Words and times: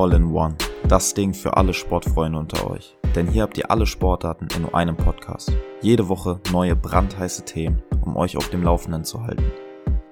All 0.00 0.12
in 0.12 0.26
One. 0.32 0.54
Das 0.86 1.12
Ding 1.12 1.34
für 1.34 1.56
alle 1.56 1.74
Sportfreunde 1.74 2.38
unter 2.38 2.70
euch. 2.70 2.96
Denn 3.16 3.26
hier 3.26 3.42
habt 3.42 3.58
ihr 3.58 3.68
alle 3.68 3.84
Sportarten 3.84 4.46
in 4.54 4.62
nur 4.62 4.72
einem 4.72 4.96
Podcast. 4.96 5.52
Jede 5.82 6.08
Woche 6.08 6.40
neue 6.52 6.76
brandheiße 6.76 7.44
Themen, 7.44 7.82
um 8.02 8.16
euch 8.16 8.36
auf 8.36 8.48
dem 8.48 8.62
Laufenden 8.62 9.02
zu 9.02 9.24
halten. 9.24 9.50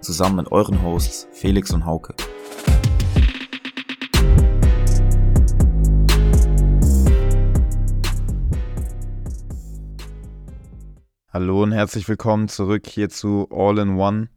Zusammen 0.01 0.39
mit 0.39 0.51
euren 0.51 0.83
Hosts 0.83 1.29
Felix 1.30 1.73
und 1.73 1.87
Hauke. 1.87 2.17
Hallo 11.32 11.62
und 11.62 11.71
herzlich 11.71 12.09
willkommen 12.09 12.48
zurück 12.48 12.89
hier 12.89 13.09
zu 13.09 13.46
All 13.53 13.79
in 13.79 13.96
One. 13.96 14.30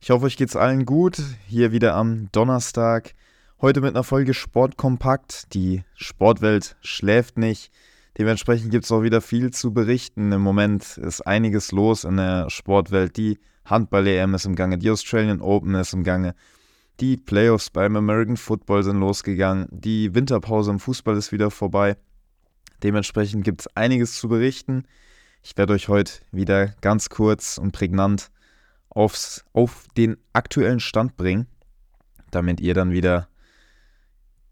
Ich 0.00 0.10
hoffe, 0.10 0.26
euch 0.26 0.36
geht's 0.36 0.56
allen 0.56 0.84
gut. 0.84 1.22
Hier 1.46 1.70
wieder 1.70 1.94
am 1.94 2.32
Donnerstag. 2.32 3.14
Heute 3.60 3.80
mit 3.80 3.96
einer 3.96 4.04
Folge 4.04 4.34
Sportkompakt. 4.34 5.52
Die 5.52 5.82
Sportwelt 5.96 6.76
schläft 6.80 7.38
nicht. 7.38 7.72
Dementsprechend 8.16 8.70
gibt 8.70 8.84
es 8.84 8.92
auch 8.92 9.02
wieder 9.02 9.20
viel 9.20 9.50
zu 9.52 9.72
berichten. 9.72 10.30
Im 10.30 10.42
Moment 10.42 10.96
ist 10.96 11.22
einiges 11.22 11.72
los 11.72 12.04
in 12.04 12.18
der 12.18 12.50
Sportwelt. 12.50 13.16
Die 13.16 13.40
Handball-EM 13.64 14.34
ist 14.34 14.46
im 14.46 14.54
Gange, 14.54 14.78
die 14.78 14.88
Australian 14.88 15.40
Open 15.40 15.74
ist 15.74 15.92
im 15.92 16.04
Gange. 16.04 16.36
Die 17.00 17.16
Playoffs 17.16 17.70
beim 17.70 17.96
American 17.96 18.36
Football 18.36 18.84
sind 18.84 19.00
losgegangen. 19.00 19.66
Die 19.72 20.14
Winterpause 20.14 20.70
im 20.70 20.78
Fußball 20.78 21.16
ist 21.16 21.32
wieder 21.32 21.50
vorbei. 21.50 21.96
Dementsprechend 22.84 23.42
gibt 23.42 23.62
es 23.62 23.76
einiges 23.76 24.20
zu 24.20 24.28
berichten. 24.28 24.84
Ich 25.42 25.56
werde 25.56 25.72
euch 25.72 25.88
heute 25.88 26.12
wieder 26.30 26.68
ganz 26.80 27.08
kurz 27.08 27.58
und 27.58 27.72
prägnant 27.72 28.30
aufs, 28.88 29.44
auf 29.52 29.88
den 29.96 30.16
aktuellen 30.32 30.78
Stand 30.78 31.16
bringen, 31.16 31.48
damit 32.30 32.60
ihr 32.60 32.74
dann 32.74 32.92
wieder 32.92 33.26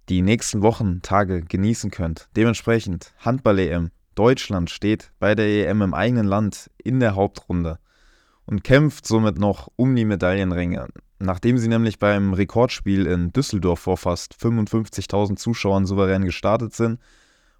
die 0.08 0.22
nächsten 0.22 0.62
Wochen, 0.62 1.02
Tage 1.02 1.42
genießen 1.42 1.90
könnt. 1.90 2.28
Dementsprechend 2.36 3.12
Handball-EM. 3.18 3.90
Deutschland 4.14 4.70
steht 4.70 5.10
bei 5.18 5.34
der 5.34 5.46
EM 5.46 5.82
im 5.82 5.94
eigenen 5.94 6.26
Land 6.26 6.70
in 6.82 7.00
der 7.00 7.14
Hauptrunde 7.14 7.78
und 8.46 8.64
kämpft 8.64 9.06
somit 9.06 9.38
noch 9.38 9.68
um 9.76 9.94
die 9.94 10.04
Medaillenränge. 10.04 10.88
Nachdem 11.18 11.58
sie 11.58 11.68
nämlich 11.68 11.98
beim 11.98 12.32
Rekordspiel 12.32 13.06
in 13.06 13.32
Düsseldorf 13.32 13.80
vor 13.80 13.96
fast 13.96 14.34
55.000 14.34 15.36
Zuschauern 15.36 15.86
souverän 15.86 16.24
gestartet 16.24 16.74
sind 16.74 17.00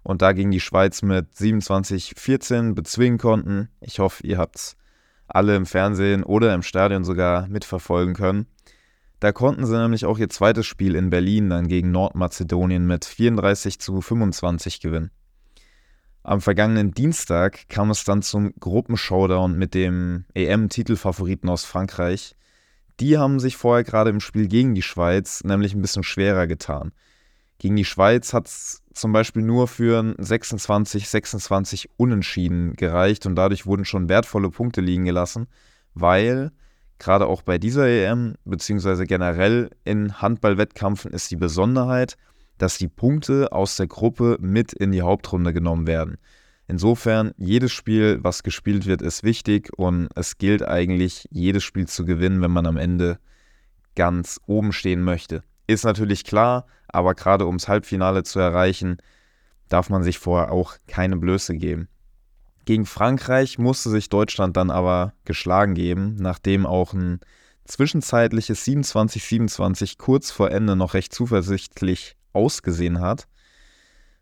und 0.03 0.21
dagegen 0.21 0.51
die 0.51 0.59
Schweiz 0.59 1.01
mit 1.01 1.33
27-14 1.33 2.73
bezwingen 2.73 3.17
konnten. 3.17 3.69
Ich 3.81 3.99
hoffe, 3.99 4.25
ihr 4.25 4.37
habt 4.37 4.55
es 4.55 4.77
alle 5.27 5.55
im 5.55 5.65
Fernsehen 5.65 6.23
oder 6.23 6.53
im 6.53 6.63
Stadion 6.63 7.03
sogar 7.03 7.47
mitverfolgen 7.47 8.13
können. 8.13 8.47
Da 9.19 9.31
konnten 9.31 9.65
sie 9.65 9.77
nämlich 9.77 10.05
auch 10.05 10.19
ihr 10.19 10.29
zweites 10.29 10.65
Spiel 10.65 10.95
in 10.95 11.09
Berlin 11.09 11.49
dann 11.49 11.67
gegen 11.67 11.91
Nordmazedonien 11.91 12.85
mit 12.85 13.05
34 13.05 13.79
zu 13.79 14.01
25 14.01 14.79
gewinnen. 14.79 15.11
Am 16.21 16.41
vergangenen 16.41 16.91
Dienstag 16.91 17.69
kam 17.69 17.89
es 17.89 18.03
dann 18.03 18.21
zum 18.21 18.53
Gruppenshowdown 18.59 19.57
mit 19.57 19.73
dem 19.73 20.25
EM-Titelfavoriten 20.33 21.49
aus 21.49 21.63
Frankreich. 21.63 22.35
Die 22.99 23.17
haben 23.17 23.39
sich 23.39 23.55
vorher 23.55 23.83
gerade 23.83 24.09
im 24.09 24.19
Spiel 24.19 24.47
gegen 24.47 24.75
die 24.75 24.81
Schweiz 24.81 25.43
nämlich 25.43 25.73
ein 25.73 25.81
bisschen 25.81 26.03
schwerer 26.03 26.45
getan. 26.45 26.91
Gegen 27.59 27.75
die 27.75 27.85
Schweiz 27.85 28.33
hat 28.33 28.47
es 28.47 28.83
zum 28.93 29.13
Beispiel 29.13 29.41
nur 29.41 29.67
für 29.67 29.99
ein 29.99 30.15
26-26 30.15 31.87
Unentschieden 31.97 32.73
gereicht 32.73 33.25
und 33.25 33.35
dadurch 33.35 33.65
wurden 33.65 33.85
schon 33.85 34.09
wertvolle 34.09 34.49
Punkte 34.49 34.81
liegen 34.81 35.05
gelassen, 35.05 35.47
weil 35.93 36.51
gerade 36.99 37.27
auch 37.27 37.41
bei 37.41 37.57
dieser 37.57 37.87
EM 37.87 38.35
beziehungsweise 38.45 39.05
generell 39.05 39.69
in 39.83 40.21
Handballwettkampfen 40.21 41.11
ist 41.11 41.31
die 41.31 41.35
Besonderheit, 41.35 42.17
dass 42.57 42.77
die 42.77 42.87
Punkte 42.87 43.51
aus 43.51 43.75
der 43.75 43.87
Gruppe 43.87 44.37
mit 44.39 44.73
in 44.73 44.91
die 44.91 45.01
Hauptrunde 45.01 45.53
genommen 45.53 45.87
werden. 45.87 46.17
Insofern, 46.67 47.31
jedes 47.37 47.71
Spiel, 47.71 48.19
was 48.21 48.43
gespielt 48.43 48.85
wird, 48.85 49.01
ist 49.01 49.23
wichtig 49.23 49.69
und 49.77 50.09
es 50.15 50.37
gilt 50.37 50.67
eigentlich, 50.67 51.27
jedes 51.31 51.63
Spiel 51.63 51.87
zu 51.87 52.03
gewinnen, 52.03 52.41
wenn 52.41 52.51
man 52.51 52.65
am 52.65 52.77
Ende 52.77 53.19
ganz 53.95 54.41
oben 54.47 54.73
stehen 54.73 55.01
möchte. 55.01 55.43
Ist 55.65 55.85
natürlich 55.85 56.25
klar, 56.25 56.65
aber 56.87 57.13
gerade 57.13 57.45
ums 57.45 57.67
Halbfinale 57.67 58.23
zu 58.23 58.39
erreichen, 58.39 58.97
darf 59.69 59.89
man 59.89 60.03
sich 60.03 60.19
vorher 60.19 60.51
auch 60.51 60.75
keine 60.87 61.17
Blöße 61.17 61.55
geben. 61.55 61.87
Gegen 62.67 62.85
Frankreich 62.85 63.57
musste 63.57 63.89
sich 63.89 64.09
Deutschland 64.09 64.57
dann 64.57 64.71
aber 64.71 65.13
geschlagen 65.23 65.73
geben, 65.73 66.17
nachdem 66.19 66.65
auch 66.65 66.91
ein 66.91 67.21
zwischenzeitliches 67.63 68.61
27-27 68.67 69.97
kurz 69.97 70.31
vor 70.31 70.51
Ende 70.51 70.75
noch 70.75 70.93
recht 70.93 71.13
zuversichtlich 71.13 72.17
ausgesehen 72.33 72.99
hat. 72.99 73.29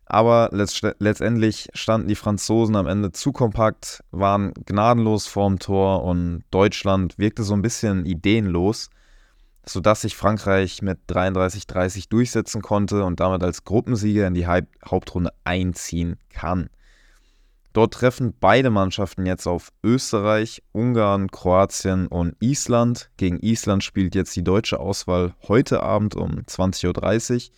Aber 0.06 0.52
letztendlich 0.52 1.70
standen 1.74 2.08
die 2.08 2.14
Franzosen 2.14 2.76
am 2.76 2.86
Ende 2.86 3.12
zu 3.12 3.32
kompakt, 3.32 4.04
waren 4.12 4.54
gnadenlos 4.54 5.26
vorm 5.26 5.58
Tor 5.58 6.04
und 6.04 6.44
Deutschland 6.52 7.18
wirkte 7.18 7.42
so 7.42 7.56
ein 7.56 7.64
bisschen 7.64 8.06
ideenlos 8.06 8.92
sodass 9.68 10.02
sich 10.02 10.16
Frankreich 10.16 10.84
mit 10.84 11.00
33-30 11.10 12.10
durchsetzen 12.10 12.62
konnte 12.62 13.04
und 13.04 13.20
damit 13.20 13.42
als 13.42 13.64
Gruppensieger 13.64 14.28
in 14.28 14.36
die 14.36 14.46
Hauptrunde 14.46 15.32
einziehen 15.44 16.20
kann. 16.30 16.70
Dort 17.76 17.94
treffen 17.94 18.34
beide 18.40 18.70
Mannschaften 18.70 19.26
jetzt 19.26 19.48
auf 19.48 19.74
Österreich, 19.84 20.64
Ungarn, 20.72 21.30
Kroatien 21.30 22.08
und 22.08 22.38
Island. 22.40 23.10
Gegen 23.18 23.42
Island 23.42 23.84
spielt 23.84 24.16
jetzt 24.16 24.34
die 24.38 24.46
deutsche 24.46 24.80
Auswahl 24.80 25.36
heute 25.50 25.84
Abend 25.84 26.16
um 26.16 26.40
20.30 26.40 27.34
Uhr. 27.34 27.54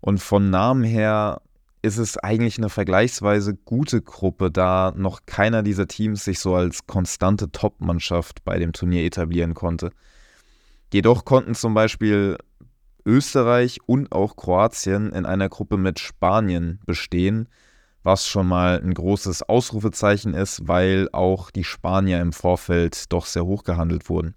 Und 0.00 0.18
von 0.18 0.50
Namen 0.50 0.82
her 0.82 1.42
ist 1.80 1.96
es 1.96 2.18
eigentlich 2.18 2.58
eine 2.58 2.70
vergleichsweise 2.70 3.54
gute 3.54 4.02
Gruppe, 4.02 4.50
da 4.50 4.92
noch 4.96 5.26
keiner 5.26 5.62
dieser 5.62 5.86
Teams 5.86 6.24
sich 6.24 6.40
so 6.40 6.56
als 6.56 6.88
konstante 6.88 7.52
Top-Mannschaft 7.52 8.44
bei 8.44 8.58
dem 8.58 8.72
Turnier 8.72 9.04
etablieren 9.04 9.54
konnte. 9.54 9.92
Jedoch 10.92 11.24
konnten 11.24 11.54
zum 11.54 11.72
Beispiel 11.72 12.36
Österreich 13.04 13.78
und 13.86 14.10
auch 14.10 14.34
Kroatien 14.34 15.12
in 15.12 15.24
einer 15.24 15.48
Gruppe 15.48 15.76
mit 15.76 16.00
Spanien 16.00 16.80
bestehen, 16.84 17.48
was 18.06 18.26
schon 18.26 18.46
mal 18.46 18.80
ein 18.80 18.94
großes 18.94 19.42
Ausrufezeichen 19.42 20.32
ist, 20.32 20.68
weil 20.68 21.08
auch 21.12 21.50
die 21.50 21.64
Spanier 21.64 22.20
im 22.20 22.32
Vorfeld 22.32 23.12
doch 23.12 23.26
sehr 23.26 23.44
hoch 23.44 23.64
gehandelt 23.64 24.08
wurden. 24.08 24.36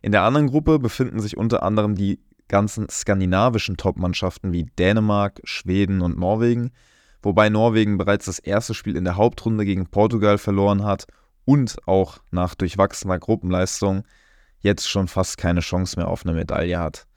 In 0.00 0.12
der 0.12 0.22
anderen 0.22 0.46
Gruppe 0.46 0.78
befinden 0.78 1.20
sich 1.20 1.36
unter 1.36 1.64
anderem 1.64 1.96
die 1.96 2.20
ganzen 2.46 2.88
skandinavischen 2.88 3.76
Top-Mannschaften 3.76 4.52
wie 4.52 4.64
Dänemark, 4.78 5.40
Schweden 5.42 6.00
und 6.00 6.18
Norwegen, 6.18 6.70
wobei 7.20 7.48
Norwegen 7.48 7.98
bereits 7.98 8.26
das 8.26 8.38
erste 8.38 8.74
Spiel 8.74 8.94
in 8.96 9.04
der 9.04 9.16
Hauptrunde 9.16 9.64
gegen 9.64 9.88
Portugal 9.88 10.38
verloren 10.38 10.84
hat 10.84 11.08
und 11.44 11.76
auch 11.86 12.18
nach 12.30 12.54
durchwachsener 12.54 13.18
Gruppenleistung 13.18 14.04
jetzt 14.60 14.88
schon 14.88 15.08
fast 15.08 15.36
keine 15.36 15.60
Chance 15.60 15.98
mehr 15.98 16.06
auf 16.06 16.24
eine 16.24 16.34
Medaille 16.34 16.78
hat. 16.78 17.08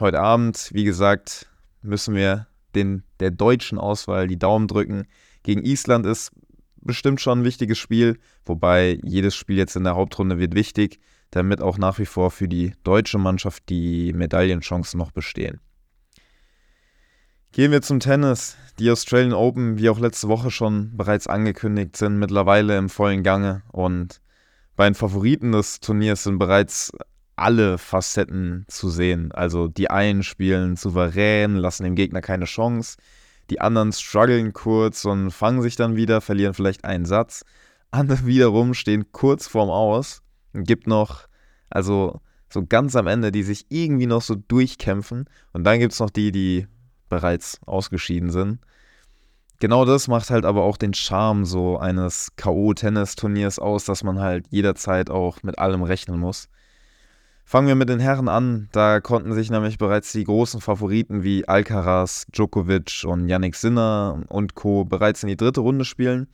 Heute 0.00 0.20
Abend, 0.20 0.70
wie 0.72 0.84
gesagt, 0.84 1.50
müssen 1.82 2.14
wir 2.14 2.47
den, 2.74 3.02
der 3.20 3.30
deutschen 3.30 3.78
Auswahl 3.78 4.26
die 4.26 4.38
Daumen 4.38 4.68
drücken. 4.68 5.06
Gegen 5.42 5.64
Island 5.64 6.06
ist 6.06 6.32
bestimmt 6.80 7.20
schon 7.20 7.40
ein 7.40 7.44
wichtiges 7.44 7.78
Spiel, 7.78 8.18
wobei 8.44 8.98
jedes 9.02 9.34
Spiel 9.34 9.56
jetzt 9.56 9.76
in 9.76 9.84
der 9.84 9.96
Hauptrunde 9.96 10.38
wird 10.38 10.54
wichtig, 10.54 10.98
damit 11.30 11.60
auch 11.60 11.78
nach 11.78 11.98
wie 11.98 12.06
vor 12.06 12.30
für 12.30 12.48
die 12.48 12.72
deutsche 12.84 13.18
Mannschaft 13.18 13.68
die 13.68 14.12
Medaillenchancen 14.12 14.98
noch 14.98 15.10
bestehen. 15.10 15.60
Gehen 17.52 17.72
wir 17.72 17.82
zum 17.82 17.98
Tennis. 17.98 18.56
Die 18.78 18.90
Australian 18.90 19.32
Open, 19.32 19.78
wie 19.78 19.88
auch 19.88 19.98
letzte 19.98 20.28
Woche 20.28 20.50
schon 20.50 20.96
bereits 20.96 21.26
angekündigt, 21.26 21.96
sind 21.96 22.18
mittlerweile 22.18 22.76
im 22.76 22.88
vollen 22.88 23.22
Gange 23.22 23.62
und 23.72 24.20
bei 24.76 24.84
den 24.84 24.94
Favoriten 24.94 25.52
des 25.52 25.80
Turniers 25.80 26.22
sind 26.22 26.38
bereits 26.38 26.92
alle 27.38 27.78
Facetten 27.78 28.64
zu 28.68 28.88
sehen. 28.88 29.32
Also 29.32 29.68
die 29.68 29.90
einen 29.90 30.22
spielen 30.22 30.76
souverän, 30.76 31.56
lassen 31.56 31.84
dem 31.84 31.94
Gegner 31.94 32.20
keine 32.20 32.44
Chance. 32.44 32.96
Die 33.50 33.60
anderen 33.60 33.92
strugglen 33.92 34.52
kurz 34.52 35.04
und 35.04 35.30
fangen 35.30 35.62
sich 35.62 35.76
dann 35.76 35.96
wieder, 35.96 36.20
verlieren 36.20 36.54
vielleicht 36.54 36.84
einen 36.84 37.06
Satz. 37.06 37.44
Andere 37.90 38.26
wiederum 38.26 38.74
stehen 38.74 39.10
kurz 39.12 39.46
vorm 39.46 39.70
Aus 39.70 40.22
und 40.52 40.66
gibt 40.66 40.86
noch, 40.86 41.26
also 41.70 42.20
so 42.52 42.64
ganz 42.66 42.96
am 42.96 43.06
Ende, 43.06 43.32
die 43.32 43.42
sich 43.42 43.66
irgendwie 43.68 44.06
noch 44.06 44.22
so 44.22 44.34
durchkämpfen. 44.34 45.26
Und 45.52 45.64
dann 45.64 45.78
gibt 45.78 45.92
es 45.92 46.00
noch 46.00 46.10
die, 46.10 46.32
die 46.32 46.66
bereits 47.08 47.60
ausgeschieden 47.66 48.30
sind. 48.30 48.60
Genau 49.60 49.84
das 49.84 50.06
macht 50.06 50.30
halt 50.30 50.44
aber 50.44 50.62
auch 50.62 50.76
den 50.76 50.94
Charme 50.94 51.44
so 51.44 51.78
eines 51.78 52.36
K.O.-Tennis-Turniers 52.36 53.58
aus, 53.58 53.84
dass 53.84 54.04
man 54.04 54.20
halt 54.20 54.46
jederzeit 54.50 55.10
auch 55.10 55.42
mit 55.42 55.58
allem 55.58 55.82
rechnen 55.82 56.20
muss. 56.20 56.48
Fangen 57.48 57.66
wir 57.66 57.76
mit 57.76 57.88
den 57.88 57.98
Herren 57.98 58.28
an. 58.28 58.68
Da 58.72 59.00
konnten 59.00 59.32
sich 59.32 59.50
nämlich 59.50 59.78
bereits 59.78 60.12
die 60.12 60.24
großen 60.24 60.60
Favoriten 60.60 61.22
wie 61.22 61.48
Alcaraz, 61.48 62.26
Djokovic 62.30 63.04
und 63.06 63.26
Yannick 63.26 63.54
Sinner 63.54 64.22
und 64.28 64.54
Co. 64.54 64.84
bereits 64.84 65.22
in 65.22 65.30
die 65.30 65.36
dritte 65.38 65.60
Runde 65.60 65.86
spielen. 65.86 66.28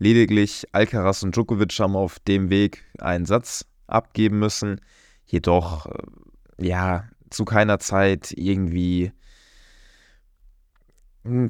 Lediglich 0.00 0.66
Alcaraz 0.72 1.22
und 1.22 1.36
Djokovic 1.36 1.78
haben 1.78 1.94
auf 1.94 2.18
dem 2.18 2.50
Weg 2.50 2.84
einen 2.98 3.24
Satz 3.24 3.66
abgeben 3.86 4.40
müssen. 4.40 4.80
Jedoch, 5.26 5.86
äh, 5.86 6.66
ja, 6.66 7.04
zu 7.30 7.44
keiner 7.44 7.78
Zeit 7.78 8.34
irgendwie 8.36 9.12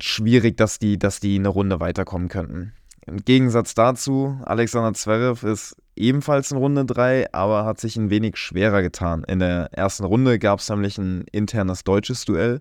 schwierig, 0.00 0.58
dass 0.58 0.78
die, 0.78 0.98
dass 0.98 1.18
die 1.18 1.38
eine 1.38 1.48
Runde 1.48 1.80
weiterkommen 1.80 2.28
könnten. 2.28 2.74
Im 3.06 3.24
Gegensatz 3.24 3.74
dazu, 3.74 4.38
Alexander 4.44 4.92
Zverev 4.92 5.50
ist 5.50 5.76
ebenfalls 5.98 6.50
in 6.50 6.58
Runde 6.58 6.84
3, 6.84 7.32
aber 7.32 7.64
hat 7.64 7.80
sich 7.80 7.96
ein 7.96 8.10
wenig 8.10 8.36
schwerer 8.36 8.82
getan. 8.82 9.24
In 9.24 9.38
der 9.38 9.72
ersten 9.72 10.04
Runde 10.04 10.38
gab 10.38 10.60
es 10.60 10.68
nämlich 10.68 10.98
ein 10.98 11.24
internes 11.32 11.84
deutsches 11.84 12.24
Duell 12.24 12.60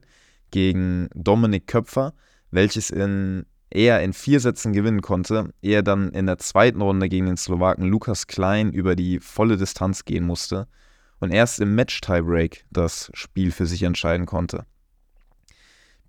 gegen 0.51 1.09
Dominik 1.13 1.67
Köpfer, 1.67 2.13
welches 2.51 2.89
in, 2.89 3.45
eher 3.69 4.01
in 4.01 4.13
vier 4.13 4.39
Sätzen 4.39 4.73
gewinnen 4.73 5.01
konnte, 5.01 5.53
ehe 5.61 5.75
er 5.75 5.83
dann 5.83 6.09
in 6.09 6.25
der 6.25 6.37
zweiten 6.37 6.81
Runde 6.81 7.09
gegen 7.09 7.25
den 7.25 7.37
Slowaken 7.37 7.85
Lukas 7.85 8.27
Klein 8.27 8.71
über 8.71 8.95
die 8.95 9.19
volle 9.19 9.57
Distanz 9.57 10.05
gehen 10.05 10.25
musste 10.25 10.67
und 11.19 11.31
erst 11.31 11.59
im 11.59 11.75
Match-Tiebreak 11.75 12.65
das 12.71 13.11
Spiel 13.13 13.51
für 13.51 13.65
sich 13.65 13.83
entscheiden 13.83 14.25
konnte. 14.25 14.65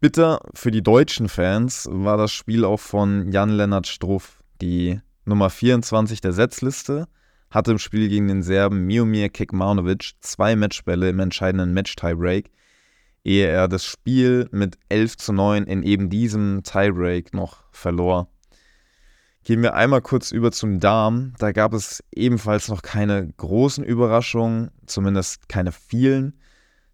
Bitter 0.00 0.40
für 0.54 0.70
die 0.70 0.82
deutschen 0.82 1.28
Fans 1.28 1.88
war 1.90 2.16
das 2.16 2.30
Spiel 2.30 2.64
auch 2.64 2.78
von 2.78 3.32
Jan-Lennart 3.32 3.88
Struff, 3.88 4.42
die 4.62 5.00
Nummer 5.24 5.50
24 5.50 6.20
der 6.20 6.32
Setzliste, 6.32 7.08
hatte 7.50 7.72
im 7.72 7.78
Spiel 7.78 8.08
gegen 8.08 8.28
den 8.28 8.42
Serben 8.42 8.86
Miomir 8.86 9.28
Kekmanovic 9.28 10.12
zwei 10.20 10.56
Matchbälle 10.56 11.08
im 11.08 11.20
entscheidenden 11.20 11.72
Match-Tiebreak, 11.72 12.50
ehe 13.24 13.46
er 13.46 13.68
das 13.68 13.84
Spiel 13.84 14.48
mit 14.50 14.78
11 14.88 15.16
zu 15.16 15.32
9 15.32 15.64
in 15.64 15.82
eben 15.82 16.10
diesem 16.10 16.62
Tiebreak 16.62 17.34
noch 17.34 17.64
verlor. 17.72 18.28
Gehen 19.44 19.62
wir 19.62 19.74
einmal 19.74 20.02
kurz 20.02 20.30
über 20.30 20.52
zum 20.52 20.78
Darm. 20.78 21.32
Da 21.38 21.52
gab 21.52 21.72
es 21.72 22.04
ebenfalls 22.14 22.68
noch 22.68 22.82
keine 22.82 23.32
großen 23.38 23.82
Überraschungen, 23.82 24.70
zumindest 24.84 25.48
keine 25.48 25.72
vielen. 25.72 26.38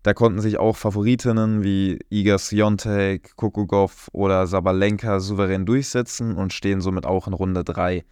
Da 0.04 0.14
konnten 0.14 0.40
sich 0.40 0.58
auch 0.58 0.76
Favoritinnen 0.76 1.64
wie 1.64 1.98
Iga 2.10 2.38
Swiatek, 2.38 3.34
Kokogov 3.36 4.08
oder 4.12 4.46
Sabalenka 4.46 5.18
souverän 5.18 5.66
durchsetzen 5.66 6.36
und 6.36 6.52
stehen 6.52 6.80
somit 6.80 7.06
auch 7.06 7.26
in 7.26 7.32
Runde 7.32 7.64
3. 7.64 8.04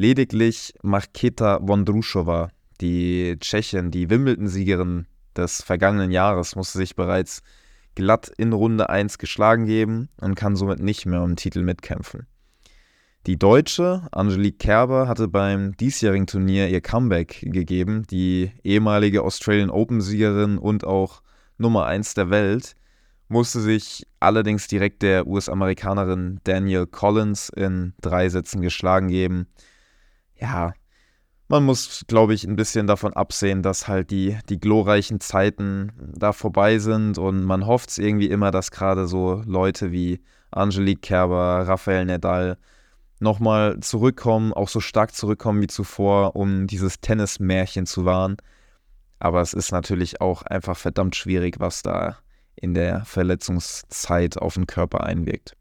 Lediglich 0.00 0.74
Marketa 0.84 1.58
Vondrushova, 1.60 2.50
die 2.80 3.36
Tschechin, 3.40 3.90
die 3.90 4.08
Wimbledon-Siegerin 4.08 5.06
des 5.36 5.60
vergangenen 5.60 6.12
Jahres, 6.12 6.54
musste 6.54 6.78
sich 6.78 6.94
bereits 6.94 7.42
glatt 7.96 8.30
in 8.38 8.52
Runde 8.52 8.90
1 8.90 9.18
geschlagen 9.18 9.66
geben 9.66 10.08
und 10.20 10.36
kann 10.36 10.54
somit 10.54 10.78
nicht 10.78 11.04
mehr 11.04 11.20
um 11.20 11.30
den 11.30 11.36
Titel 11.36 11.62
mitkämpfen. 11.62 12.28
Die 13.26 13.40
Deutsche 13.40 14.06
Angelique 14.12 14.60
Kerber 14.60 15.08
hatte 15.08 15.26
beim 15.26 15.76
diesjährigen 15.76 16.28
Turnier 16.28 16.68
ihr 16.68 16.80
Comeback 16.80 17.40
gegeben. 17.40 18.04
Die 18.08 18.52
ehemalige 18.62 19.24
Australian 19.24 19.68
Open-Siegerin 19.68 20.58
und 20.58 20.84
auch 20.84 21.22
Nummer 21.56 21.86
1 21.86 22.14
der 22.14 22.30
Welt, 22.30 22.76
musste 23.26 23.60
sich 23.60 24.06
allerdings 24.20 24.68
direkt 24.68 25.02
der 25.02 25.26
US-Amerikanerin 25.26 26.38
Daniel 26.44 26.86
Collins 26.86 27.48
in 27.48 27.94
drei 28.00 28.28
Sätzen 28.28 28.62
geschlagen 28.62 29.08
geben. 29.08 29.48
Ja, 30.38 30.72
man 31.48 31.64
muss, 31.64 32.04
glaube 32.06 32.34
ich, 32.34 32.44
ein 32.44 32.56
bisschen 32.56 32.86
davon 32.86 33.14
absehen, 33.14 33.62
dass 33.62 33.88
halt 33.88 34.10
die, 34.10 34.38
die 34.48 34.60
glorreichen 34.60 35.20
Zeiten 35.20 35.92
da 35.98 36.32
vorbei 36.32 36.78
sind 36.78 37.16
und 37.18 37.42
man 37.42 37.66
hofft 37.66 37.90
es 37.90 37.98
irgendwie 37.98 38.28
immer, 38.28 38.50
dass 38.50 38.70
gerade 38.70 39.06
so 39.06 39.42
Leute 39.46 39.90
wie 39.90 40.20
Angelique 40.50 41.00
Kerber, 41.00 41.66
Rafael 41.66 42.04
Nadal 42.04 42.58
nochmal 43.20 43.80
zurückkommen, 43.80 44.52
auch 44.52 44.68
so 44.68 44.80
stark 44.80 45.14
zurückkommen 45.14 45.62
wie 45.62 45.66
zuvor, 45.66 46.36
um 46.36 46.66
dieses 46.66 47.00
Tennismärchen 47.00 47.86
zu 47.86 48.04
wahren. 48.04 48.36
Aber 49.18 49.40
es 49.40 49.54
ist 49.54 49.72
natürlich 49.72 50.20
auch 50.20 50.42
einfach 50.42 50.76
verdammt 50.76 51.16
schwierig, 51.16 51.58
was 51.58 51.82
da 51.82 52.18
in 52.54 52.74
der 52.74 53.04
Verletzungszeit 53.04 54.38
auf 54.38 54.54
den 54.54 54.66
Körper 54.66 55.04
einwirkt. 55.04 55.56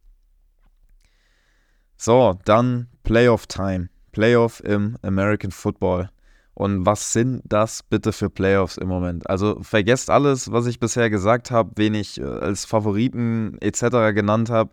So, 1.95 2.37
dann 2.45 2.87
Playoff 3.03 3.47
Time. 3.47 3.89
Playoff 4.17 4.63
im 4.63 4.97
American 5.03 5.51
Football. 5.51 6.09
Und 6.55 6.87
was 6.87 7.13
sind 7.13 7.43
das 7.45 7.83
bitte 7.83 8.11
für 8.11 8.31
Playoffs 8.31 8.77
im 8.77 8.87
Moment? 8.87 9.29
Also 9.29 9.61
vergesst 9.61 10.09
alles, 10.09 10.51
was 10.51 10.65
ich 10.65 10.79
bisher 10.79 11.11
gesagt 11.11 11.51
habe, 11.51 11.73
wen 11.75 11.93
ich 11.93 12.19
äh, 12.19 12.23
als 12.23 12.65
Favoriten 12.65 13.59
etc. 13.61 14.15
genannt 14.15 14.49
habe. 14.49 14.71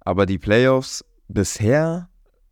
Aber 0.00 0.26
die 0.26 0.38
Playoffs 0.38 1.04
bisher 1.28 2.08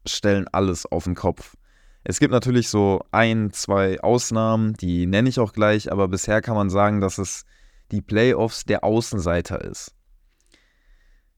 stellen 0.07 0.47
alles 0.53 0.87
auf 0.87 1.03
den 1.03 1.17
Kopf. 1.17 1.57
Es 2.05 2.21
gibt 2.21 2.31
natürlich 2.31 2.69
so 2.69 3.01
ein, 3.11 3.51
zwei 3.53 4.01
Ausnahmen, 4.01 4.75
die 4.75 5.07
nenne 5.07 5.29
ich 5.29 5.41
auch 5.41 5.53
gleich, 5.53 5.91
aber 5.91 6.07
bisher 6.07 6.41
kann 6.41 6.55
man 6.55 6.71
sagen, 6.71 7.01
dass 7.01 7.19
es 7.19 7.47
die 7.91 8.01
Playoffs 8.01 8.65
der 8.65 8.85
Außenseiter 8.85 9.61
ist. 9.65 9.93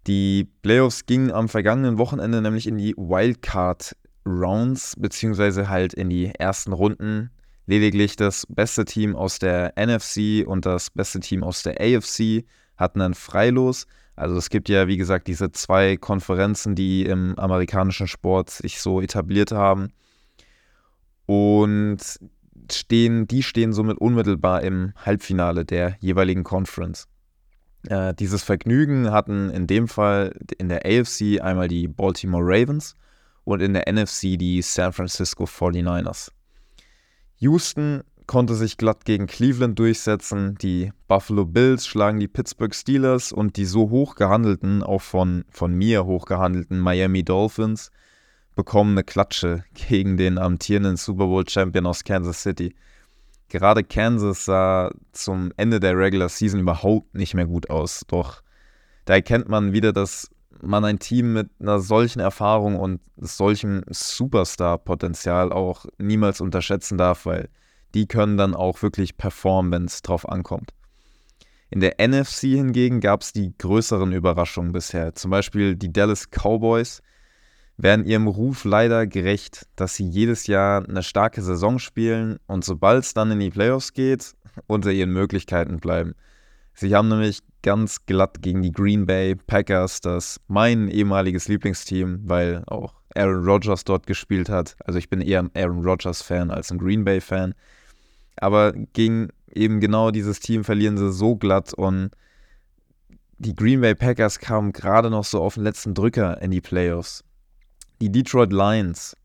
Die 0.07 0.45
Playoffs 0.61 1.07
gingen 1.07 1.31
am 1.31 1.49
vergangenen 1.49 1.97
Wochenende 1.97 2.43
nämlich 2.43 2.67
in 2.67 2.77
die 2.77 2.95
Wildcard 2.99 3.97
Rounds, 4.31 4.95
beziehungsweise 4.99 5.69
halt 5.69 5.95
in 5.95 6.11
die 6.11 6.33
ersten 6.39 6.73
Runden. 6.73 7.31
Lediglich 7.67 8.17
das 8.17 8.47
beste 8.49 8.85
Team 8.85 9.15
aus 9.15 9.39
der 9.39 9.75
NFC 9.77 10.47
und 10.47 10.67
das 10.67 10.91
beste 10.91 11.21
Team 11.21 11.45
aus 11.45 11.63
der 11.63 11.81
AFC 11.81 12.45
hatten 12.77 12.99
dann 12.99 13.15
Freilos. 13.15 13.87
Also 14.17 14.37
es 14.37 14.51
gibt 14.51 14.69
ja, 14.69 14.89
wie 14.89 14.97
gesagt, 14.97 15.29
diese 15.29 15.53
zwei 15.53 15.97
Konferenzen, 15.97 16.75
die 16.75 17.05
im 17.05 17.39
amerikanischen 17.39 18.07
Sport 18.07 18.51
sich 18.51 18.81
so 18.81 19.01
etabliert 19.01 19.53
haben. 19.53 19.93
Und 21.27 21.99
stehen, 22.73 23.27
die 23.27 23.43
stehen 23.43 23.73
somit 23.73 23.99
unmittelbar 23.99 24.63
im 24.63 24.93
Halbfinale 24.97 25.65
der 25.65 25.97
jeweiligen 26.01 26.45
Conference. 26.45 27.07
Äh, 27.89 28.15
dieses 28.15 28.43
Vergnügen 28.43 29.11
hatten 29.11 29.51
in 29.51 29.67
dem 29.67 29.89
Fall 29.89 30.37
in 30.59 30.69
der 30.69 30.85
AFC 30.85 31.41
einmal 31.41 31.69
die 31.69 31.89
Baltimore 31.89 32.45
Ravens 32.45 32.97
und 33.45 33.61
in 33.61 33.75
der 33.75 33.93
NFC 33.93 34.39
die 34.39 34.63
San 34.63 34.93
Francisco 34.93 35.45
49ers. 35.45 36.31
Houston 37.39 38.03
konnte 38.27 38.55
sich 38.55 38.77
glatt 38.77 39.05
gegen 39.05 39.27
Cleveland 39.27 39.79
durchsetzen, 39.79 40.57
die 40.61 40.93
Buffalo 41.09 41.45
Bills 41.45 41.87
schlagen 41.87 42.21
die 42.21 42.29
Pittsburgh 42.29 42.75
Steelers 42.75 43.33
und 43.33 43.57
die 43.57 43.65
so 43.65 43.91
hoch 43.91 44.15
gehandelten, 44.15 44.83
auch 44.83 45.03
von, 45.03 45.45
von 45.51 45.75
mir 45.75 46.05
hoch 46.05 46.27
gehandelten 46.27 46.79
Miami 46.79 47.25
Dolphins 47.25 47.91
bekommen 48.55 48.93
eine 48.93 49.05
Klatsche 49.05 49.65
gegen 49.75 50.17
den 50.17 50.39
amtierenden 50.39 50.97
Super 50.97 51.27
Bowl 51.27 51.49
Champion 51.49 51.87
aus 51.87 52.05
Kansas 52.05 52.43
City. 52.43 52.75
Gerade 53.49 53.83
Kansas 53.83 54.45
sah 54.45 54.93
zum 55.13 55.53
Ende 55.57 55.81
der 55.81 55.97
Regular 55.97 56.29
Season 56.29 56.61
überhaupt 56.61 57.15
nicht 57.15 57.35
mehr 57.35 57.47
gut 57.47 57.69
aus. 57.69 58.05
Doch 58.07 58.43
da 59.07 59.15
erkennt 59.15 59.49
man 59.49 59.73
wieder, 59.73 59.93
dass 59.93 60.31
man 60.63 60.85
ein 60.85 60.99
Team 60.99 61.33
mit 61.33 61.51
einer 61.61 61.81
solchen 61.81 62.21
Erfahrung 62.21 62.79
und 62.79 63.01
solchem 63.17 63.83
Superstar-Potenzial 63.89 65.53
auch 65.53 65.87
niemals 65.99 66.41
unterschätzen 66.41 66.99
darf, 66.99 67.27
weil 67.27 67.49
die 67.95 68.07
können 68.07 68.37
dann 68.37 68.55
auch 68.55 68.83
wirklich 68.83 69.17
performen, 69.17 69.73
wenn 69.73 69.85
es 69.85 70.03
drauf 70.03 70.29
ankommt. 70.29 70.73
In 71.71 71.81
der 71.81 71.97
NFC 71.99 72.41
hingegen 72.41 73.01
gab 73.01 73.23
es 73.23 73.33
die 73.33 73.55
größeren 73.57 74.13
Überraschungen 74.13 74.73
bisher. 74.73 75.15
Zum 75.15 75.31
Beispiel 75.31 75.77
die 75.77 75.93
Dallas 75.93 76.29
Cowboys, 76.31 77.03
werden 77.83 78.05
ihrem 78.05 78.27
Ruf 78.27 78.65
leider 78.65 79.07
gerecht, 79.07 79.67
dass 79.77 79.95
sie 79.95 80.07
jedes 80.07 80.47
Jahr 80.47 80.87
eine 80.87 81.03
starke 81.03 81.43
Saison 81.43 81.79
spielen 81.79 82.39
und 82.47 82.65
sobald 82.65 83.05
es 83.05 83.15
dann 83.15 83.31
in 83.31 83.41
die 83.41 83.51
Playoffs 83.51 83.93
geht, 83.93 84.35
unter 84.67 84.91
ihren 84.91 85.13
Möglichkeiten 85.13 85.79
bleiben. 85.79 86.15
Sie 86.75 86.95
haben 86.95 87.09
nämlich 87.09 87.41
ganz 87.63 88.07
glatt 88.07 88.43
gegen 88.43 88.63
die 88.63 88.73
Green 88.73 89.07
Bay 89.07 89.35
Packers, 89.35 90.01
das 90.01 90.41
mein 90.49 90.89
ehemaliges 90.89 91.49
Lieblingsteam, 91.49 92.23
weil 92.25 92.63
auch 92.67 92.95
Aaron 93.15 93.45
Rodgers 93.45 93.85
dort 93.85 94.07
gespielt 94.07 94.49
hat. 94.49 94.77
Also 94.85 94.99
ich 94.99 95.09
bin 95.09 95.21
eher 95.21 95.41
ein 95.41 95.51
Aaron 95.55 95.85
Rodgers 95.85 96.23
Fan 96.23 96.51
als 96.51 96.71
ein 96.71 96.79
Green 96.79 97.05
Bay 97.05 97.21
Fan. 97.21 97.55
Aber 98.37 98.73
gegen 98.73 99.29
eben 99.53 99.81
genau 99.81 100.11
dieses 100.11 100.41
Team 100.41 100.65
verlieren 100.65 100.97
sie 100.97 101.13
so 101.13 101.37
glatt 101.37 101.75
und 101.75 102.11
die 103.39 103.55
Green 103.55 103.81
Bay 103.81 103.95
Packers 103.95 104.39
kamen 104.39 104.73
gerade 104.73 105.11
noch 105.11 105.25
so 105.25 105.43
auf 105.43 105.55
den 105.55 105.65
letzten 105.65 105.95
Drücker 105.95 106.41
in 106.43 106.51
die 106.51 106.61
Playoffs. 106.61 107.25
Die 108.01 108.13
Detroit 108.13 108.53
Lions, 108.53 109.17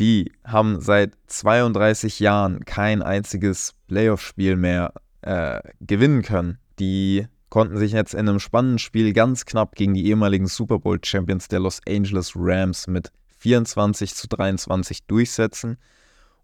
die 0.00 0.32
haben 0.44 0.80
seit 0.80 1.14
32 1.26 2.20
Jahren 2.20 2.64
kein 2.64 3.02
einziges 3.02 3.74
Playoff-Spiel 3.88 4.56
mehr 4.56 4.92
äh, 5.28 5.60
gewinnen 5.80 6.22
können. 6.22 6.58
Die 6.78 7.26
konnten 7.50 7.76
sich 7.76 7.92
jetzt 7.92 8.14
in 8.14 8.28
einem 8.28 8.40
spannenden 8.40 8.78
Spiel 8.78 9.12
ganz 9.12 9.44
knapp 9.44 9.74
gegen 9.74 9.94
die 9.94 10.06
ehemaligen 10.06 10.46
Super 10.46 10.78
Bowl-Champions 10.78 11.48
der 11.48 11.60
Los 11.60 11.80
Angeles 11.86 12.32
Rams 12.34 12.86
mit 12.86 13.12
24 13.38 14.14
zu 14.14 14.26
23 14.28 15.06
durchsetzen. 15.06 15.76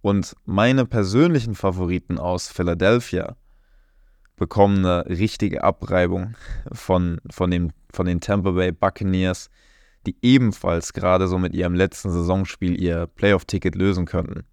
Und 0.03 0.35
meine 0.45 0.85
persönlichen 0.85 1.55
Favoriten 1.55 2.19
aus 2.19 2.49
Philadelphia 2.49 3.37
bekommen 4.37 4.85
eine 4.85 5.07
richtige 5.07 5.65
Abreibung 5.65 6.35
von, 6.73 7.21
von, 7.31 7.51
dem, 7.51 7.71
von 7.91 8.07
den 8.07 8.21
Tampa 8.21 8.51
Bay 8.51 8.73
Buccaneers 8.73 9.49
die 10.07 10.17
ebenfalls 10.23 10.93
gerade 10.93 11.29
so 11.29 11.39
mit 11.39 11.55
ihrem 11.55 11.75
letzten 11.75 12.11
Saisonspiel 12.11 12.79
ihr 12.81 13.07
Playoff-Ticket 13.07 13.75
lösen 13.75 14.05
könnten. 14.05 14.45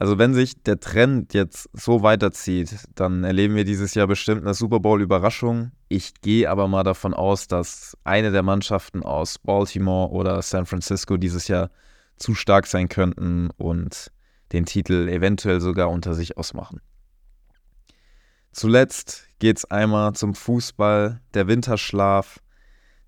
Also 0.00 0.16
wenn 0.16 0.32
sich 0.32 0.62
der 0.62 0.80
Trend 0.80 1.34
jetzt 1.34 1.68
so 1.74 2.02
weiterzieht, 2.02 2.74
dann 2.94 3.22
erleben 3.22 3.54
wir 3.54 3.66
dieses 3.66 3.92
Jahr 3.92 4.06
bestimmt 4.06 4.40
eine 4.40 4.54
Super 4.54 4.80
Bowl-Überraschung. 4.80 5.72
Ich 5.88 6.22
gehe 6.22 6.48
aber 6.48 6.68
mal 6.68 6.84
davon 6.84 7.12
aus, 7.12 7.48
dass 7.48 7.98
eine 8.02 8.30
der 8.30 8.42
Mannschaften 8.42 9.02
aus 9.02 9.38
Baltimore 9.38 10.10
oder 10.10 10.40
San 10.40 10.64
Francisco 10.64 11.18
dieses 11.18 11.48
Jahr 11.48 11.70
zu 12.16 12.34
stark 12.34 12.66
sein 12.66 12.88
könnten 12.88 13.50
und 13.58 14.10
den 14.52 14.64
Titel 14.64 15.06
eventuell 15.06 15.60
sogar 15.60 15.90
unter 15.90 16.14
sich 16.14 16.38
ausmachen. 16.38 16.80
Zuletzt 18.52 19.28
geht 19.38 19.58
es 19.58 19.70
einmal 19.70 20.14
zum 20.14 20.34
Fußball, 20.34 21.20
der 21.34 21.46
Winterschlaf 21.46 22.40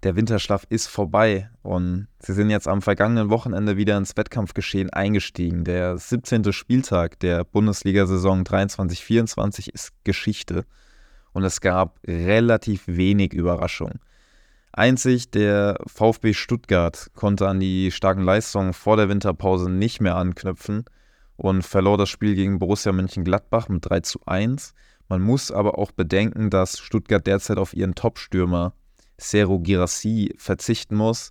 der 0.03 0.17
Winterschlaf 0.17 0.67
ist 0.69 0.89
vorbei 0.89 1.49
und 1.63 2.09
sie 2.19 2.33
sind 2.33 2.51
jetzt 2.51 2.67
am 2.67 2.83
vergangenen 2.83 3.31
Wochenende 3.31 3.77
wieder 3.77 3.97
ins 3.97 4.17
Wettkampfgeschehen 4.17 4.91
eingestiegen. 4.91 5.65
Der 5.65 5.97
17. 5.97 6.53
Spieltag 6.53 7.21
der 7.21 7.45
Bundesliga-Saison 7.45 8.43
23-24 8.43 9.71
ist 9.73 9.93
Geschichte 10.05 10.65
und 11.33 11.45
es 11.45 11.61
gab 11.61 12.01
relativ 12.07 12.83
wenig 12.87 13.33
Überraschung. 13.33 14.01
Einzig 14.73 15.31
der 15.31 15.79
VfB 15.87 16.33
Stuttgart 16.33 17.11
konnte 17.15 17.47
an 17.47 17.61
die 17.61 17.91
starken 17.91 18.23
Leistungen 18.23 18.73
vor 18.73 18.97
der 18.97 19.09
Winterpause 19.09 19.71
nicht 19.71 20.01
mehr 20.01 20.17
anknüpfen 20.17 20.85
und 21.37 21.63
verlor 21.63 21.99
das 21.99 22.09
Spiel 22.09 22.35
gegen 22.35 22.59
Borussia 22.59 22.91
Mönchengladbach 22.93 23.69
mit 23.69 23.89
3 23.89 24.01
zu 24.01 24.21
1. 24.27 24.75
Man 25.09 25.21
muss 25.21 25.53
aber 25.53 25.79
auch 25.79 25.93
bedenken, 25.93 26.51
dass 26.51 26.79
Stuttgart 26.79 27.27
derzeit 27.27 27.59
auf 27.59 27.75
ihren 27.75 27.95
Top-Stürmer 27.95 28.73
Sero 29.23 29.59
Girassi 29.59 30.35
verzichten 30.37 30.97
muss. 30.97 31.31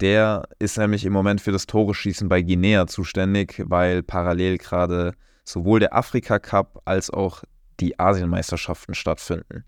Der 0.00 0.48
ist 0.58 0.78
nämlich 0.78 1.04
im 1.04 1.12
Moment 1.12 1.40
für 1.40 1.52
das 1.52 1.66
Tore-Schießen 1.66 2.28
bei 2.28 2.42
Guinea 2.42 2.86
zuständig, 2.86 3.62
weil 3.66 4.02
parallel 4.02 4.58
gerade 4.58 5.12
sowohl 5.44 5.80
der 5.80 5.94
Afrika 5.94 6.38
Cup 6.38 6.80
als 6.84 7.10
auch 7.10 7.44
die 7.80 7.98
Asienmeisterschaften 7.98 8.94
stattfinden. 8.94 9.64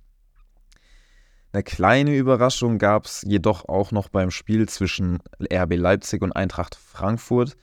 Eine 1.52 1.62
kleine 1.64 2.16
Überraschung 2.16 2.78
gab 2.78 3.04
es 3.04 3.22
jedoch 3.26 3.68
auch 3.68 3.92
noch 3.92 4.08
beim 4.08 4.30
Spiel 4.30 4.66
zwischen 4.68 5.18
RB 5.52 5.76
Leipzig 5.76 6.22
und 6.22 6.32
Eintracht 6.32 6.74
Frankfurt. 6.74 7.58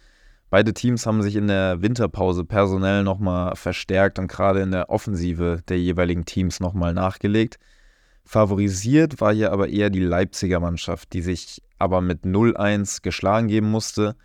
Beide 0.51 0.73
Teams 0.73 1.07
haben 1.07 1.23
sich 1.23 1.35
in 1.35 1.47
der 1.47 1.81
Winterpause 1.81 2.45
personell 2.45 3.03
nochmal 3.03 3.55
verstärkt 3.55 4.19
und 4.19 4.27
gerade 4.27 4.61
in 4.61 4.71
der 4.71 4.89
Offensive 4.89 5.63
der 5.67 5.79
jeweiligen 5.79 6.25
Teams 6.25 6.59
nochmal 6.59 6.93
nachgelegt. 6.93 7.57
Favorisiert 8.25 9.21
war 9.21 9.33
hier 9.33 9.51
aber 9.51 9.69
eher 9.69 9.89
die 9.89 10.01
Leipziger 10.01 10.59
Mannschaft, 10.59 11.13
die 11.13 11.21
sich 11.21 11.61
aber 11.79 12.01
mit 12.01 12.23
0-1 12.23 13.01
geschlagen 13.01 13.47
geben 13.47 13.71
musste, 13.71 14.15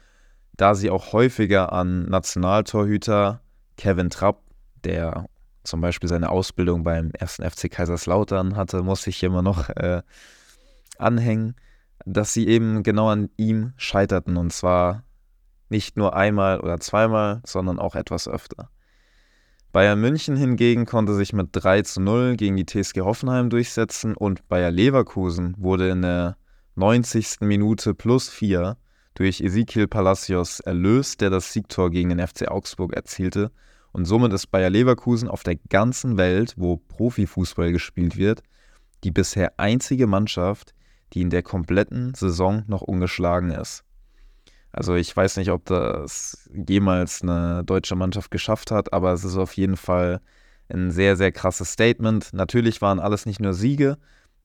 da 0.57 0.75
sie 0.75 0.91
auch 0.91 1.13
häufiger 1.13 1.73
an 1.73 2.05
Nationaltorhüter 2.07 3.41
Kevin 3.77 4.11
Trapp, 4.11 4.43
der 4.85 5.29
zum 5.65 5.81
Beispiel 5.81 6.09
seine 6.09 6.29
Ausbildung 6.29 6.85
beim 6.85 7.13
1. 7.19 7.37
FC 7.37 7.71
Kaiserslautern 7.71 8.57
hatte, 8.57 8.83
muss 8.83 9.07
ich 9.07 9.17
hier 9.17 9.29
immer 9.29 9.43
noch 9.43 9.71
äh, 9.71 10.03
anhängen, 10.99 11.57
dass 12.05 12.35
sie 12.35 12.47
eben 12.47 12.83
genau 12.83 13.09
an 13.09 13.31
ihm 13.37 13.73
scheiterten 13.77 14.37
und 14.37 14.53
zwar 14.53 15.05
nicht 15.71 15.97
nur 15.97 16.15
einmal 16.15 16.61
oder 16.61 16.79
zweimal, 16.79 17.41
sondern 17.47 17.79
auch 17.79 17.95
etwas 17.95 18.29
öfter. 18.29 18.69
Bayern 19.75 20.00
München 20.00 20.37
hingegen 20.37 20.87
konnte 20.87 21.16
sich 21.16 21.33
mit 21.33 21.49
3 21.50 21.83
zu 21.83 22.00
0 22.00 22.37
gegen 22.37 22.54
die 22.54 22.64
TSG 22.64 23.00
Hoffenheim 23.00 23.50
durchsetzen 23.50 24.14
und 24.14 24.47
Bayer 24.47 24.71
Leverkusen 24.71 25.57
wurde 25.59 25.88
in 25.88 26.02
der 26.02 26.37
90. 26.76 27.40
Minute 27.40 27.93
plus 27.93 28.28
4 28.28 28.76
durch 29.14 29.40
Ezekiel 29.40 29.88
Palacios 29.88 30.61
erlöst, 30.61 31.21
der 31.21 31.31
das 31.31 31.52
Siegtor 31.52 31.90
gegen 31.90 32.11
den 32.11 32.25
FC 32.25 32.47
Augsburg 32.47 32.95
erzielte. 32.95 33.50
Und 33.90 34.04
somit 34.04 34.33
ist 34.33 34.47
Bayer 34.52 34.71
Leverkusen 34.71 35.28
auf 35.28 35.43
der 35.43 35.57
ganzen 35.57 36.16
Welt, 36.19 36.54
wo 36.57 36.76
Profifußball 36.76 37.73
gespielt 37.73 38.16
wird, 38.16 38.45
die 39.02 39.11
bisher 39.11 39.54
einzige 39.57 40.07
Mannschaft, 40.07 40.73
die 41.14 41.21
in 41.21 41.31
der 41.31 41.43
kompletten 41.43 42.14
Saison 42.14 42.62
noch 42.69 42.83
ungeschlagen 42.83 43.50
ist. 43.50 43.83
Also 44.75 44.97
ich 44.97 45.16
weiß 45.16 45.37
nicht, 45.37 45.52
ob 45.52 45.64
das 45.66 46.50
jemals 46.52 47.23
eine 47.23 47.62
deutsche 47.64 47.95
Mannschaft 47.95 48.33
geschafft 48.33 48.73
hat, 48.73 48.93
aber 48.93 49.12
es 49.12 49.23
ist 49.23 49.37
auf 49.37 49.52
jeden 49.52 49.76
Fall 49.76 50.21
ein 50.69 50.90
sehr, 50.90 51.16
sehr 51.16 51.31
krasses 51.31 51.71
Statement. 51.71 52.33
Natürlich 52.33 52.83
waren 52.83 52.99
alles 52.99 53.25
nicht 53.25 53.38
nur 53.38 53.54
Siege, 53.54 53.99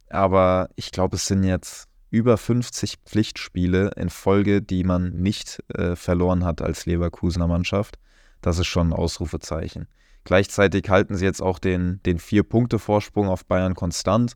aber 0.08 0.70
ich 0.76 0.92
glaube, 0.92 1.16
es 1.16 1.26
sind 1.26 1.44
jetzt 1.44 1.88
über 2.12 2.38
50 2.38 2.98
Pflichtspiele 3.08 3.92
in 3.96 4.12
Folge, 4.12 4.62
die 4.62 4.84
man 4.84 5.14
nicht 5.14 5.64
äh, 5.74 5.96
verloren 5.96 6.46
hat 6.46 6.62
als 6.62 6.86
Leverkusener 6.86 7.48
Mannschaft. 7.48 7.98
Das 8.42 8.60
ist 8.60 8.68
schon 8.68 8.90
ein 8.90 8.94
Ausrufezeichen. 8.94 9.88
Gleichzeitig 10.26 10.90
halten 10.90 11.16
sie 11.16 11.26
jetzt 11.26 11.42
auch 11.42 11.58
den, 11.58 12.02
den 12.06 12.20
Vier-Punkte-Vorsprung 12.20 13.30
auf 13.30 13.48
Bayern 13.48 13.74
konstant. 13.74 14.34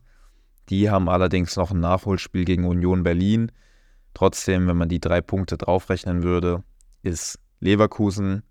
Die 0.70 0.90
haben 0.90 1.08
allerdings 1.08 1.54
noch 1.54 1.70
ein 1.70 1.78
Nachholspiel 1.78 2.44
gegen 2.44 2.64
Union 2.64 3.04
Berlin. 3.04 3.52
Trotzdem, 4.14 4.66
wenn 4.68 4.76
man 4.76 4.88
die 4.88 5.00
drei 5.00 5.20
Punkte 5.20 5.58
draufrechnen 5.58 6.22
würde, 6.22 6.62
ist 7.02 7.38
Leverkusen 7.60 8.44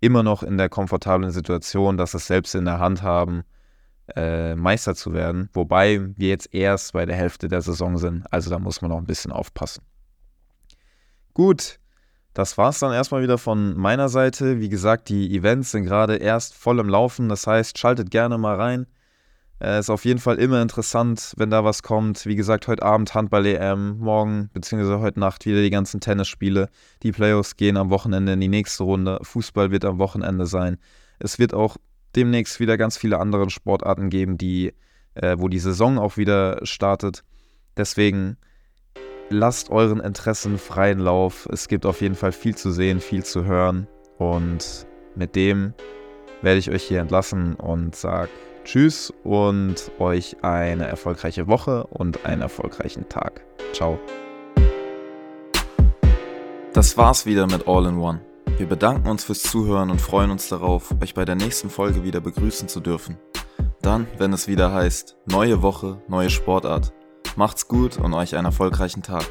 immer 0.00 0.22
noch 0.22 0.42
in 0.42 0.58
der 0.58 0.68
komfortablen 0.68 1.30
Situation, 1.30 1.96
dass 1.96 2.14
es 2.14 2.26
selbst 2.26 2.54
in 2.54 2.64
der 2.64 2.78
Hand 2.78 3.02
haben, 3.02 3.44
äh, 4.16 4.54
Meister 4.54 4.94
zu 4.94 5.12
werden. 5.12 5.48
Wobei 5.52 6.00
wir 6.16 6.28
jetzt 6.28 6.52
erst 6.54 6.92
bei 6.92 7.06
der 7.06 7.16
Hälfte 7.16 7.48
der 7.48 7.62
Saison 7.62 7.98
sind. 7.98 8.24
Also 8.32 8.50
da 8.50 8.58
muss 8.58 8.82
man 8.82 8.90
noch 8.90 8.98
ein 8.98 9.06
bisschen 9.06 9.32
aufpassen. 9.32 9.84
Gut, 11.34 11.78
das 12.34 12.58
war 12.58 12.70
es 12.70 12.78
dann 12.78 12.92
erstmal 12.92 13.22
wieder 13.22 13.38
von 13.38 13.76
meiner 13.76 14.08
Seite. 14.08 14.60
Wie 14.60 14.68
gesagt, 14.68 15.08
die 15.08 15.36
Events 15.36 15.70
sind 15.70 15.84
gerade 15.84 16.16
erst 16.16 16.54
voll 16.54 16.78
im 16.78 16.88
Laufen. 16.88 17.28
Das 17.28 17.46
heißt, 17.46 17.78
schaltet 17.78 18.10
gerne 18.10 18.38
mal 18.38 18.56
rein. 18.56 18.86
Äh, 19.62 19.78
ist 19.78 19.90
auf 19.90 20.04
jeden 20.04 20.18
Fall 20.18 20.40
immer 20.40 20.60
interessant, 20.60 21.34
wenn 21.36 21.50
da 21.50 21.62
was 21.62 21.84
kommt. 21.84 22.26
Wie 22.26 22.34
gesagt, 22.34 22.66
heute 22.66 22.82
Abend 22.82 23.14
Handball-EM, 23.14 23.98
morgen 23.98 24.50
bzw. 24.52 24.98
heute 24.98 25.20
Nacht 25.20 25.46
wieder 25.46 25.62
die 25.62 25.70
ganzen 25.70 26.00
Tennisspiele. 26.00 26.68
Die 27.04 27.12
Playoffs 27.12 27.56
gehen 27.56 27.76
am 27.76 27.90
Wochenende 27.90 28.32
in 28.32 28.40
die 28.40 28.48
nächste 28.48 28.82
Runde. 28.82 29.20
Fußball 29.22 29.70
wird 29.70 29.84
am 29.84 30.00
Wochenende 30.00 30.46
sein. 30.46 30.78
Es 31.20 31.38
wird 31.38 31.54
auch 31.54 31.76
demnächst 32.16 32.58
wieder 32.58 32.76
ganz 32.76 32.96
viele 32.96 33.20
andere 33.20 33.48
Sportarten 33.50 34.10
geben, 34.10 34.36
die, 34.36 34.74
äh, 35.14 35.36
wo 35.38 35.46
die 35.46 35.60
Saison 35.60 35.96
auch 35.96 36.16
wieder 36.16 36.58
startet. 36.66 37.22
Deswegen 37.76 38.38
lasst 39.30 39.70
euren 39.70 40.00
Interessen 40.00 40.58
freien 40.58 40.98
Lauf. 40.98 41.48
Es 41.52 41.68
gibt 41.68 41.86
auf 41.86 42.00
jeden 42.00 42.16
Fall 42.16 42.32
viel 42.32 42.56
zu 42.56 42.72
sehen, 42.72 42.98
viel 42.98 43.22
zu 43.22 43.44
hören. 43.44 43.86
Und 44.18 44.88
mit 45.14 45.36
dem 45.36 45.72
werde 46.42 46.58
ich 46.58 46.68
euch 46.68 46.82
hier 46.82 47.00
entlassen 47.00 47.54
und 47.54 47.94
sage 47.94 48.30
Tschüss 48.64 49.12
und 49.24 49.90
euch 49.98 50.36
eine 50.42 50.86
erfolgreiche 50.86 51.46
Woche 51.48 51.84
und 51.84 52.24
einen 52.24 52.42
erfolgreichen 52.42 53.08
Tag. 53.08 53.42
Ciao. 53.72 53.98
Das 56.72 56.96
war's 56.96 57.26
wieder 57.26 57.46
mit 57.46 57.68
All 57.68 57.86
in 57.86 57.98
One. 57.98 58.20
Wir 58.56 58.66
bedanken 58.66 59.08
uns 59.08 59.24
fürs 59.24 59.42
Zuhören 59.42 59.90
und 59.90 60.00
freuen 60.00 60.30
uns 60.30 60.48
darauf, 60.48 60.94
euch 61.02 61.14
bei 61.14 61.24
der 61.24 61.34
nächsten 61.34 61.70
Folge 61.70 62.04
wieder 62.04 62.20
begrüßen 62.20 62.68
zu 62.68 62.80
dürfen. 62.80 63.18
Dann, 63.80 64.06
wenn 64.18 64.32
es 64.32 64.46
wieder 64.46 64.72
heißt, 64.72 65.16
neue 65.26 65.62
Woche, 65.62 66.00
neue 66.06 66.30
Sportart. 66.30 66.92
Macht's 67.36 67.66
gut 67.66 67.98
und 67.98 68.14
euch 68.14 68.36
einen 68.36 68.46
erfolgreichen 68.46 69.02
Tag. 69.02 69.24